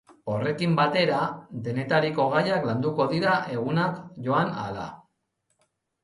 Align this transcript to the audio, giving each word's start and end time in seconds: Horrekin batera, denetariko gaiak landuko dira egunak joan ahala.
Horrekin 0.33 0.71
batera, 0.77 1.17
denetariko 1.67 2.23
gaiak 2.35 2.65
landuko 2.69 3.07
dira 3.11 3.33
egunak 3.57 3.99
joan 4.29 4.49
ahala. 4.63 4.87